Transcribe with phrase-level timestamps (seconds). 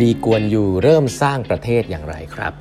[0.00, 2.52] ลีกวนยูเริ่มสร้างประเทศอย่างไรครับ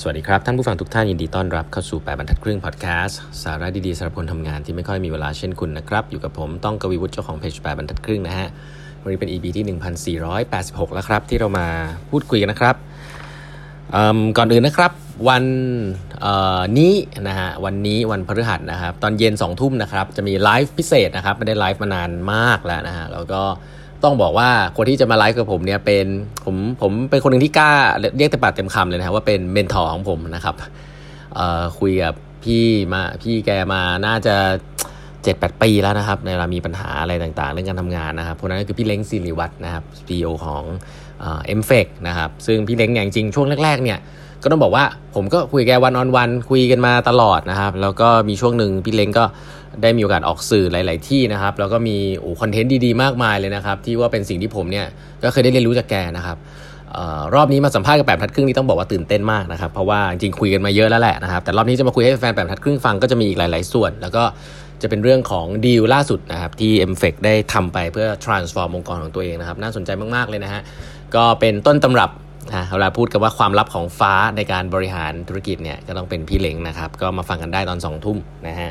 [0.00, 8.48] สวัสดีครับ ท่านผู้ฟังทุกท่านยินดีต้อนรับเข้าสู่แปดบรรทัดครึ่งพอดแคสต์สาระดีๆสำหรับคนทำงานที่ไม่ค่อยมีเวลาเช่นคุณนะครับ อยู่กับผมต้องกวีวุฒิเจ้าของเพจแปดบรรทัดครึ่งนะฮะ
[9.02, 9.78] วันนี้เป็น EP ที่
[10.34, 11.66] 1486 แล้วครับ ที่เรามา
[12.10, 12.76] พูดคุยกันนะครับ
[14.36, 14.92] ก่อนอื่นนะครับ
[15.28, 15.44] วัน
[16.78, 16.94] นี้
[17.28, 23.42] นะฮะวันนี้วันพฤหัสนะครับ ตอนเย็น2ทุ่มนะครับ จะมีไลฟ์พิเศษนะครับ ไม่ได้ไลฟ์มานานมากแล้วนะฮะแล้วก็
[24.04, 26.06] ต้องบอกว่าคนที่จะมาไลฟ์กับผมเนี่ยเป็น
[26.44, 27.70] ผมผมเป็นคนหนึ่งที่กล้า
[28.16, 30.54] เรียกเต็มปากเต็มคำเลยนะครับว่าเป็น mentor ของผมนะครับ
[31.78, 34.36] คุยกับพี่มาพี่แกมาน่าจะ
[35.22, 40.62] เจ็ดแปดปีแล้วนะครับในเวลามีปัญหาอะไรต่างๆ เรื่องการทำงานนะครับคนนั้นก็คือพี่เล้งศิริวัฒน์นะครับ CEO ของ
[41.18, 43.98] MFEC นะครับซึ่งพี่เล้งอย่างจริงช่วงแรกๆเนี่ย
[44.44, 44.84] ก็ต้องบอกว่า
[45.14, 49.24] ผมก็คุยแก one-on-one คุยกันมาตลอดนะครับ แล้วก็มีช่วงหนึ่งพี่เล้งก็
[49.82, 54.86] ได้มีโอกาสออกสื่อหลาย ๆ ที่นะครับ แล้วก็มีโอ้คอนเทนต์ดี ๆ มากมายเลยนะครับ ที่ว่าเป็นสิ่งที่ผมเนี่ย
[55.22, 56.36] ก็เคยได้เรียนรู้จากแกนะครับ
[56.96, 64.24] ออรอบนี้มาสัมภาษณ์กับแปดทัดครึ่งนี่ต้องบอกว่าตื่นเต้นมากนะครับ เพราะว่าจริงคุยกันมาเยอะแล้วแหละนะครับ แต่รอบนี้จะมาคุยให้แฟนแปดทัดครึ่งฟังก็จะมีอีกหลาย ๆ ส่วน แล้วก็
[64.82, 70.62] จะเป็นเรื่องของดีลล่าสุดนะครับที่ m f e c ได้ทำไปเพื่อ transform องค์กรของตัวเองนะครับ น่าสนใจมาก ๆ เลยนะฮะ
[71.14, 72.10] ก็เป็นต้นตำรับ
[72.52, 78.70] นะเวลาพูดกันว่าความลับของฟ้าในการบริหารธุรกิจเนี่ยก็ต้องเป็นพี่เลงนะครับ ก็มาฟังกันได้ตอน2ทุ่มนะฮะ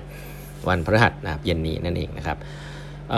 [0.67, 2.37] วันพฤหัสนะครับเย็นนี้นั่นเองนะครับ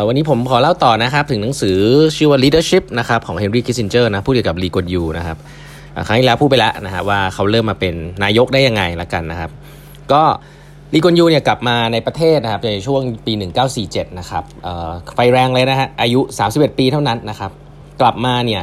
[0.08, 1.78] วันนี้ผมขอเล่าต่อนะครับ ถึงหนังสือ
[2.16, 5.38] ชื่อว่า leadership นะครับของ Henry Kissinger นะพูดเกี่ยวกับลีกอนยูนะครับ
[6.08, 9.52] ครั้งที่แล้วพูดไปแล้วนะครับว่าเขาเริ่มมาเป็นนายกได้ยังไงละกันนะครับ
[10.12, 10.23] ก็
[10.94, 13.34] ลีกอนยูเนี่ยกลับมาในประเทศนะครับในช่วงปี
[13.75, 14.44] 1947 นะครับ
[15.16, 17.52] ไฟแรงเลยนะฮะอายุ 31 ปีเท่านั้นนะครับ
[18.02, 18.62] กลับมาเนี่ย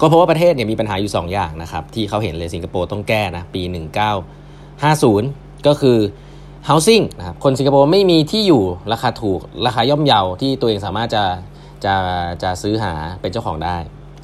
[0.00, 3.62] ก็เพราะว่าประเทศเนี่ยมีปัญหาอยู่ 2 อย่างนะครับที่เขาเห็นเลยสิงคโปร์ต้องแก้นะปี
[4.84, 5.98] 1950 ก็คือ
[6.68, 11.24] housing นะครับคนสิงคโปร์ไม่มีที่อยู่ราคาถูกราคาย่อมเยาที่ตัวเองสามารถจะ
[11.84, 11.94] จะ
[12.42, 13.76] จะซื้อหาเป็นเจ้าของได้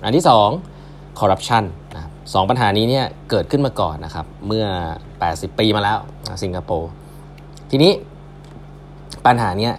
[0.04, 0.24] อันที่
[0.70, 1.64] 2 corruption
[1.94, 4.64] นะครับสองปัญหานี้เนี่ยเกิดขึ้นมาก่อนนะครับเมื่อ
[5.16, 5.98] 80 ปีมาแล้ว
[6.42, 6.91] สิงคโปร์
[7.70, 7.92] ทีนี้
[9.26, 9.75] ปัญหาเนี้ย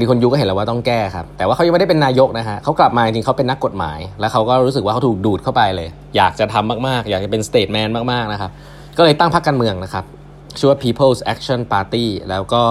[0.00, 8.50] มีคนยุก็เห็นแล้วว่าต้องแก้ครับ แต่ว่าเขายังไม่ได้เป็นนายกนะฮะเขากลับมาจริงเขาเป็นนักกฎหมาย แล้วเขาก็รู้สึกว่าเขาถูกดูดเข้าไปเลย อยากจะทำมากๆ อยากจะเป็น statesman มากๆนะครับ
[8.96, 10.04] ก็เลยตั้งพรรคการเมืองนะครับ
[10.58, 12.62] ชื่อว่า People's Action Party แล้วก็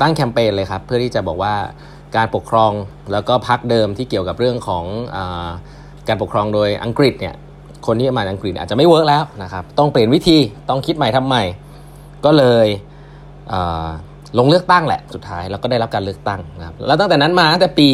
[0.00, 1.54] ตั้งแคมเปญเลยครับ เพื่อที่จะบอกว่า
[2.16, 2.72] การปกครอง
[3.12, 5.18] แล้วก็พรรคเดิมที่เกี่ยวกับเรื่องของ
[6.08, 7.34] การปกครองโดยอังกฤษเนี่ย
[7.86, 10.38] คนที่มาอังกฤษอาจจะไม่ work แล้วนะครับ ต้องเปลี่ยนวิธี
[10.68, 11.44] ต้องคิดใหม่ทำใหม่
[12.24, 12.66] ก็เลย
[14.38, 17.88] ลงเลือกตั้งแหละสุดท้ายแล้วก็ได้รับการเลือกตั้งนะครับแล้วตั้งแต่นั้นมาตั้งแต่ปี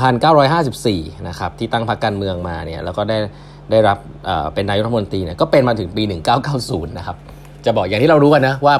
[0.00, 3.16] 1954นะครับที่ตั้งพรรคการเมืองมาเนี่ยแล้วก็ได้
[3.70, 3.98] ได้รับ
[4.54, 6.02] เป็นนายกรัฐมนตรีเนี่ยก็เป็นมาถึงปี
[6.50, 7.16] 1990นะครับ
[7.64, 8.74] จะบอกอย่างที่เรารู้กันนะว่า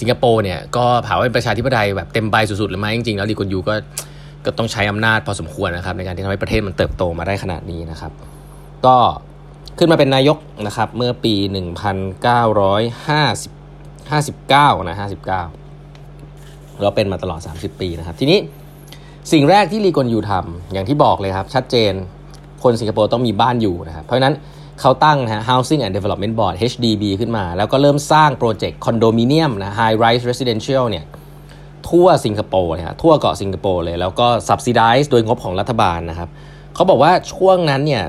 [0.00, 3.74] สิงคโปร์เนี่ยก็ผ่าว่าเป็นประชาธิปไตยแบบเต็มใบสุดๆหรือไม่จริงๆ แล้วลีกอนยูก็
[4.44, 8.12] ก็ต้องใช้อำนาจพอสมควรนะครับในการที่ทำให้ประเทศมันเติบโตมาได้ขนาดนี้นะครับ
[8.86, 8.96] ก็
[9.78, 13.57] ขึ้นมาเป็นนายกนะครับเมื่อปี 1950
[14.16, 15.26] 59 นะ 59
[16.82, 18.38] เราเป็นมาตลอด 30 ปีนะครับ ทีนี้
[19.32, 21.92] สิ่งแรกที่ลีกวนยูทำอย่างที่บอกเลยครับ ชัดเจน
[22.62, 24.34] คนสิงคโปร์ต้องมีบ้านอยู่นะครับ เพราะนั้น
[24.80, 31.04] เขาตั้งนะ Housing and Development Board HDB ขึ้นมา แล้วก็เริ่มสร้าง project คอนโดมิเนียมนะ High Rise Residential เนี่ย
[31.88, 36.28] ทั่วสิงคโปร์นะทั่วเกาะสิงคโปร์เลย แล้วก็ subsidize โดยงบของรัฐบาลนะครับ
[36.74, 38.04] เขาบอกว่าช่วงนั้นเนี่ย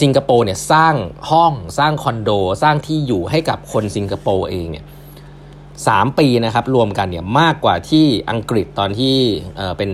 [0.00, 0.94] สิงคโปร์เนี่ยสร้าง
[1.30, 2.30] ห้องสร้างคอนโด
[2.62, 4.84] สร้างที่อยู่ให้กับคนสิงคโปร์เองเนี่ย
[5.88, 9.16] สามปีนะครับรวมกันเนี่ยมากกว่าที่อังกฤษตอนที่
[9.78, 9.90] เป็น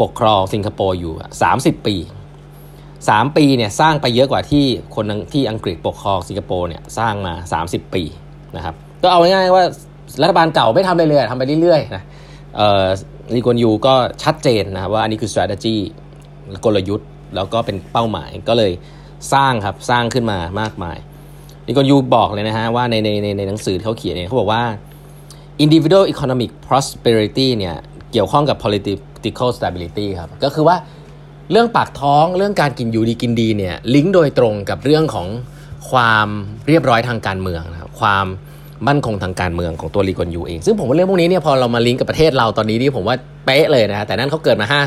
[0.00, 1.12] ปกครองสิงคโปร์อยู่
[1.50, 1.96] 30 ปี
[2.66, 4.64] 3 ปีเนี่ยสร้างไปเยอะกว่าที่
[4.94, 8.02] คนที่อังกฤษปกครองสิงคโปร์เนี่ยสร้างมา 30 ปี
[8.56, 9.64] นะครับก็เอาง่ายๆว่า
[10.22, 12.02] รัฐบาลเก่าไม่ทำเลยเลยทำไปเรื่อยๆนะ
[13.34, 15.76] ลีกอนยูก็ชัดเจนนะว่าอันนี้คือ strategy
[16.64, 18.72] กลยุทธ์ แล้วก็เป็นเป้าหมายก็เลย
[19.32, 20.98] สร้างครับสร้างขึ้นมามากมาย
[21.66, 24.62] ลีกอนยูบอกเลยนะฮะว่าในในในในหนังสือเขาเขียนเนี่ยเขาบอกว่า
[25.64, 27.76] individual economic prosperity เนี่ย
[28.12, 30.76] เกี่ยวข้องกับ political stability ครับก็คือว่า
[31.50, 35.26] เรื่องปากท้องเรื่องการกินอยู่ดีกินดีเนี่ยลิงก์โดยตรงกับเรื่องของ
[35.90, 36.28] ความ
[36.68, 38.26] เรียบร้อยทางการเมืองนะครับความ
[38.88, 44.80] มั่นคงทางการเมืองของตัวลีกอนยูเอง ซึ่งผมว่าเรื่องพวกนี้เนี่ยพอเรามาลิงก์กับประเทศเราตอนนี้นี่ผมว่าเป๊ะเลยนะแต่นั้นเขาเกิดมาห้า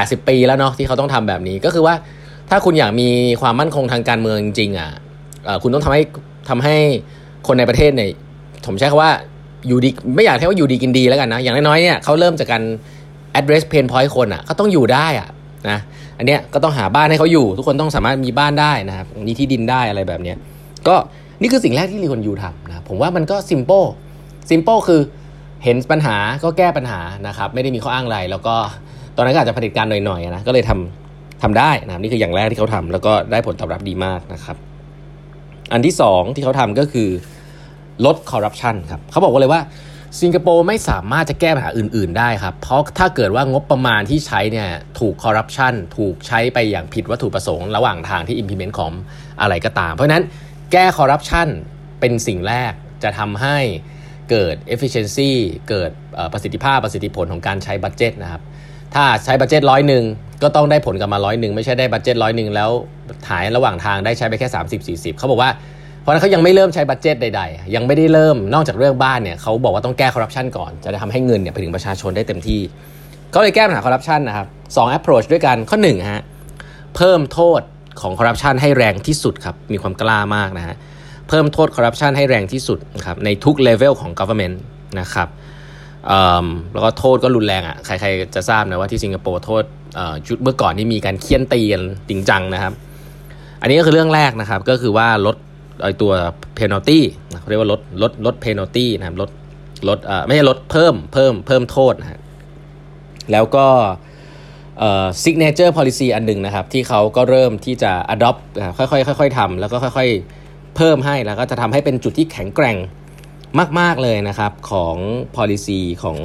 [0.00, 1.94] 80 ปีแล้วเนาะที่เขาต้องทำแบบนี้ก็คือว่า
[2.50, 3.08] ถ้าคุณอยากมี
[3.40, 4.90] ความมั่นคงทางการเมืองจริงอะ
[5.62, 6.02] คุณต้องทำให้
[6.48, 6.76] ทำให้
[7.46, 8.10] คนในประเทศเนี่ย
[8.66, 9.12] ผมใช้คำว่า
[9.66, 12.62] อยู่ดีไม่อยากใช้ว่าอยู่ดีกินดีแล้วกันนะ อย่างน้อยๆเนี่ยเขาเริ่มจากการ
[13.38, 15.28] address pain point คนอะเขาต้องอยู่ได้อะ
[15.70, 15.78] นะ
[16.18, 20.36] อันเนี้ยก็ต้องหาบ้านให้เขาอยู่ ทุกคนต้องสามารถมีบ้านได้นะครับมีที่ดินได้อะไรแบบเนี้ย
[20.88, 20.96] ก็
[21.40, 23.86] นี่คือสิ่งแรกที่ลีคนยูทำนะผมว่ามันก็ simple
[24.50, 25.00] simple คือ
[25.64, 28.54] เห็นปัญหาก็แก้ปัญหานะครับไม่ได้มีข้ออ้างอะไรแล้วก็
[29.16, 34.56] ตอนนั้นก็อาจจะผลิตการหน่อยๆนะก็เลยทำทำได้นะนี่คืออย่างแรกที่เขาทำแล้วก็ได้ผลตอบรับดีมากนะครับ
[35.72, 37.08] อันที่สองที่เขาทำก็คือ
[38.06, 39.62] ลดคอร์รัปชันครับเขาบอกว่าเลยว่า
[40.20, 44.68] สิงคโปร์ไม่สามารถจะแก้ปัญหาอื่น ๆ ได้ครับ เพราะถ้าเกิดว่างบประมาณที่ใช้เนี่ย
[45.00, 48.92] ถูกคอร์รัปชันถูกใช้ไปอย่างผิดวัตถุประสงค์ระหว่างทางที่ implement ของ
[49.40, 50.24] อะไรก็ตาม เพราะฉะนั้น
[50.72, 51.48] แก้คอร์รัปชัน
[52.00, 52.72] เป็นสิ่งแรก
[53.02, 53.58] จะทำให้
[54.30, 55.30] เกิด efficiency
[55.68, 55.90] เกิด
[56.32, 58.42] ประสิทธิภาพประสิทธิผลของการใช้ budget นะครับ
[58.94, 60.04] ถ้าใช้ budget ร้อยหนึ่ง
[60.42, 62.70] ก็ต้องได้ผลกลับมาร้อยหนึ่งไม่ใช่ได้ budget ร้อยหนึ่งแล้ว
[63.28, 64.48] หายระหว่างทางได้ใช้ไปแค่
[65.14, 65.50] 30-40 เขาบอกว่า
[66.00, 72.60] เพราะนั้นเขายังไม่เริ่มใช้ budget ใดๆ ยังไม่ได้เริ่มนอกจากเรื่องบ้านเนี่ยเขาบอกว่าต้องแก้คอร์รัปชันก่อน จะได้ทำให้เงินเนี่ยไปถึงประชาชนได้เต็มที่
[73.34, 74.46] ก็เลยแก้ปัญหาคอร์รัปชันนะครับ
[74.76, 76.22] สอง approach ด้วยกันข้อ1ฮะ
[76.96, 77.60] เพิ่มโทษ
[78.00, 80.74] ของคอร์รัปชันให้แรงที่สุดครับมีความกล้ามากนะฮะ
[81.28, 84.56] เพิ่มโทษคอร์รัปชันให้แรงที่สุดนะครับในทุกเลเวลของ government
[85.00, 85.28] นะครับ
[86.72, 89.64] แล้วก็โทษก็รุนแรงอะ ใครๆจะทราบนะว่าที่สิงคโปร์โทษ
[90.26, 92.72] ชุดเมื่อก่อนที่มีการเคี่ยนตีกันจริงจังนะครับ
[93.60, 95.36] อันนี้ก็คือเรื่องแรกนะครับ ก็คือว่าลด
[95.82, 96.12] ไอตัว
[96.58, 97.00] penalty
[97.48, 99.30] เรียกว่าลดลดลด penalty นะครับลด
[99.88, 102.20] ลดไม่ใช่ลดเพิ่มเพิ่มเพิ่มโทษนะฮะ
[103.32, 103.66] แล้วก็
[105.24, 108.40] signature policy อันหนึ่งนะครับ ที่เขาก็เริ่มที่จะ adopt
[108.78, 110.08] ค่อยๆค่อยๆทำแล้วก็ค่อย
[110.42, 112.76] ๆ เพิ่มให้แล้วก็จะทำให้เป็นจุดที่แข็งแกร่ง
[113.80, 114.96] มาก ๆ เลยนะครับของ
[115.36, 116.18] policy ของ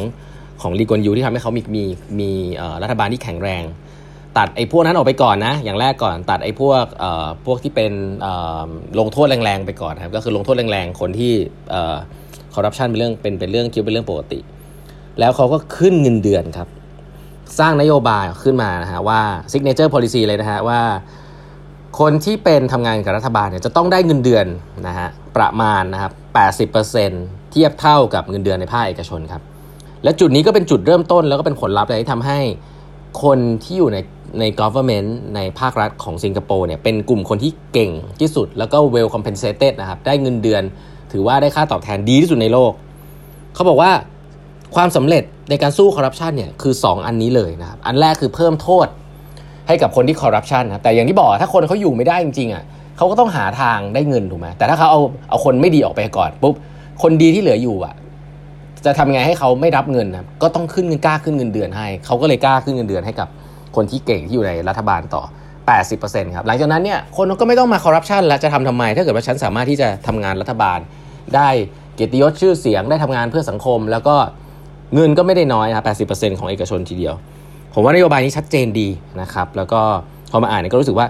[0.62, 1.84] ของลีกอนยูที่ทำให้เขามีมี
[2.20, 2.32] มี
[2.84, 3.64] รัฐบาลที่แข็งแรง
[4.38, 7.92] ตัดไอ้พวกนั้นออกไปก่อนนะ อย่างแรกก่อนตัดไอ้พวกเอ่อพวกที่เป็น
[8.22, 8.34] เอ่
[8.66, 8.68] อ
[9.00, 11.34] ลงโทษแรงๆไปก่อนครับก็คือลงโทษแรงๆ คนที่
[11.72, 11.96] เอ่อ
[12.54, 14.40] คอร์รัปชันเป็นเรื่องเป็นเป็นเรื่องคิดเป็นเรื่องปกติ
[15.20, 16.68] แล้วเขาก็ขึ้นเงินเดือนครับ
[17.60, 19.22] สร้างนโยบายขึ้นมานะฮะว่า
[19.52, 20.82] signature policy เลยนะฮะว่า
[22.00, 24.46] คนที่เป็นทำงานกับรัฐบาลเนี่ยจะต้องได้เงินเดือน
[24.88, 26.14] นะฮะ ประมาณนะครับ
[26.82, 29.42] 80%เทียบเท่ากับเงินเดือนในภาคเอกชนครับ
[30.04, 32.40] และจุดนี้ก็เป็นจุดเริ่มต้นแล้วก็เป็นผลลัพธ์เลยที่ทำให้
[33.24, 33.98] คนที่อยู่ใน
[34.40, 40.64] ใน government ในภาครัฐของสิงคโปร์เนี่ยเป็นกลุ่มคนที่เก่งที่สุด แล้วก็ well compensated นะครับ ได้เงินเดือน
[41.12, 42.72] ถือว่าได้ค่าตอบแทนดีที่สุดในโลก
[43.54, 43.92] เขาบอกว่า
[44.76, 48.88] ความสำเร็จในการสู้คอร์รัปชันเนี่ยคือ 2 อันนี้เลยนะครับ อันแรกคือเพิ่มโทษ
[49.68, 52.64] ให้กับคนที่คอร์รัปชันนะแต่อย่างที่บอกถ้าคนเขาอยู่ไม่ได้จริงๆอะ
[52.98, 56.56] เขาก็ต้องหาทางได้เงินถูกไหมแต่ถ้าเขาเอาเอาคนไม่ดีออกไปก่อนปุ๊บ
[57.02, 57.94] คนดีที่เหลืออยู่อะ
[58.86, 63.28] จะทำไงให้เขาไม่รับเงินนะก็ต้องขึ้นเงินกล้าขึ้นเงินเดือนให้เขาก็เลยกล้าขึ้นเงินเดือนให้กับ
[63.76, 65.24] คนที่เก่งที่อยู่ในรัฐบาลต่อ
[65.80, 70.80] 80%ครับหลังจากนั้นเนี่ยคนก็ไม่ต้องมาคอร์รัปชันแล้วจะทำทำไม ถ้าเกิดว่าฉันสามารถที่จะทำงานรัฐบาล
[71.36, 71.50] ได้
[71.96, 74.16] เกียรติยศชื่อเสียงได้ทำงานเพื่อสังคม แล้วก็
[74.96, 77.16] เงินก็ไม่ได้น้อยครับ80%ของเอกชนทีเดียว
[77.74, 78.88] ผมว่านโยบายนี้ชัดเจนดี
[79.22, 79.82] นะครับแล้วก็
[80.32, 81.08] พอมาอ่านก็รู้สึกว่า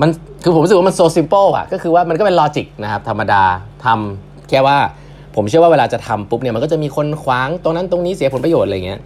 [0.00, 0.10] มัน
[0.42, 3.42] คือผมรู้สึกว่ามัน so simple อะก็คือว่ามันก็เป็น logic นะครับธรรมดา
[3.84, 4.76] ทำแค่ว่า
[5.36, 9.00] ผมเชื่อว่าเวลาจะทำปุ๊บเนี่ยมันก็จะมีคนขวางตรงนั้นตรงนี้เสียผลประโยชน์อะไรเงี้ย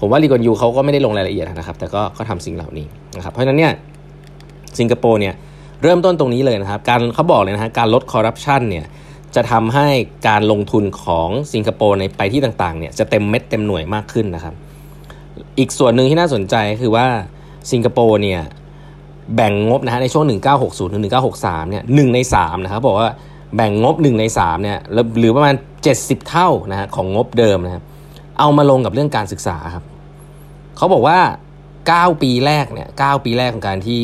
[0.00, 2.86] ผมว่าลีกอนยูเขาก็ไม่ได้ลงรายละเอียดนะครับ แต่ก็เขาทำสิ่งเหล่านี้
[3.16, 3.72] นะครับเพราะฉะนั้นเนี่ย
[4.78, 5.34] สิงคโปร์เนี่ย
[5.82, 8.86] เริ่มต้นตรงนี้เลยนะครับ การเขาบอกเลยนะฮะการลดคอร์รัปชันเนี่ย
[9.36, 9.88] จะทำให้
[10.28, 14.54] การลงทุนของสิงคโปร์ในไปที่ต่างๆเนี่ยจะเต็มเม็ดเต็มหน่วยมากขึ้นนะครับ
[15.58, 17.06] อีกส่วนหนึ่งที่น่าสนใจคือว่า
[17.72, 18.40] สิงคโปร์เนี่ย
[19.36, 20.24] แบ่งงบนะฮะในช่วง
[20.58, 21.02] 1960ถึง
[21.36, 23.10] 1963เนี่ยหนึ่งใน3นะครับบอกว่า
[23.56, 24.78] แบ่งงบ 1 ใน3เนี่ย
[25.18, 25.54] หรือประมาณ
[25.92, 27.84] 70 เท่านะฮะของงบเดิมนะครับ
[28.38, 29.84] เอามาลงกับเรื่องการศึกษาครับ
[30.76, 31.18] เขาบอกว่า
[31.68, 33.98] 9 ปีแรกเนี่ย9ปีแรกของการที่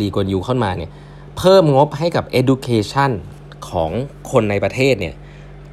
[0.00, 0.90] ลีกวนยูเข้ามาเนี่ย
[1.38, 3.10] เพิ่มงบให้กับ education
[3.68, 3.90] ของ
[4.30, 5.14] คนในประเทศเนี่ย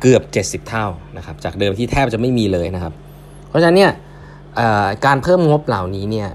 [0.02, 0.20] เกือ
[0.56, 0.88] บ 70 เท่า
[1.18, 2.94] นะครับจากเดิมที่แทบจะไม่มีเลยนะครับ
[3.48, 3.92] เพราะฉะนั้นเนี่ย
[5.06, 6.30] การเพิ่มงบเหล่านี้เนี่ย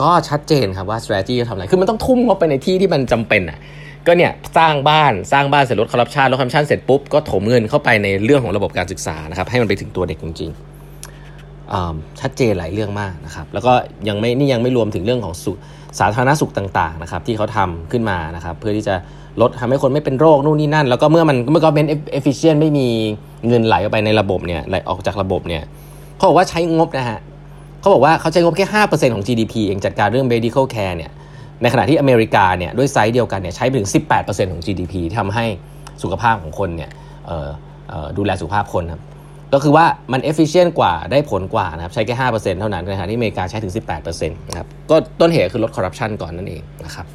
[0.00, 3.58] ก็ชัดเจนครับว่า strategy จะทำอะไร คือมันต้องทุ่มงบไปในที่ที่มันจำเป็นอะ
[4.06, 13.72] ก็เนี่ยสร้างบ้านสร้างบ้านเสร็จลดคอร์รัปชันลดคอร์รัปชันเสร็จปุ๊บ ก็ถมเงินเข้าไปในเรื่องของระบบการศึกษานะครับ ให้มันไปถึงตัวเด็กจริงๆชัดเจนหลายเรื่องมากนะครับ แล้วก็
[14.08, 15.52] ยังไม่นี่ยังไม่รวมถึงเรื่องของสุ
[15.98, 18.94] สาธารณสุขต่างๆนะครับที่เขาทำขึ้นมานะครับเพื่อที่จะ
[19.40, 22.86] ลดทำให้คนไม่เป็นโรคนู่นนี่นั่น แล้วก็เมื่อมันเมื่อก็เป็น efficient ไม่มี
[23.48, 25.62] เงินไหลออกไปในระบบเนี่ยไหลออกจากระบบเนี่ย
[26.16, 27.18] เขาบอกว่าใช้งบนะฮะ
[27.84, 31.10] เขาบอกว่าเขาใช้งบแค่ห้าเปอร์เซ็นต์ของ GDP เองจัดการเรื่อง medical care เนี่ย
[31.62, 33.88] ในขณะที่อเมริกาเนี่ยด้วยไซส์เดียวกันเนี่ยใช้ถึง
[34.18, 35.44] 18%ของ GDP ที่ทำให้
[36.02, 36.90] สุขภาพของคนเนี่ย
[38.18, 39.02] ดูแลสุขภาพคนครับ
[39.52, 47.06] ก็คือว่ามัน efficient กว่าได้ผลกว่านะครับใช้แค่ห้าเปอร์เซ็นต์เท่านั้นนะที่อเมริกาใช้ถึงสิบแปดเปอร์เซ็นต์นะครับก็ต้นเหตุคือลดคอร์รัปชันก่อนนั่นเองนะครับ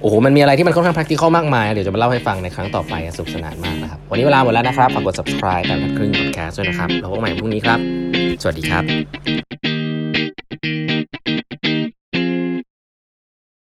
[0.00, 7.78] โอ้โห มันมีอะไรที่มันค่อนข้าง practical มากมาย เดี๋ยวจะมาเล่าให้ฟังในครั้งต่อไปสนุกสนานมากนะครับ วันนี้เวลาหมดแล้วนะครับ ฝากกด subscribe การพัดครึ่ง podcast ด้วยนะครับ แล้วพบกันใหม่พรุ่งนี้ครับ
[8.42, 9.51] สวัสดีครับ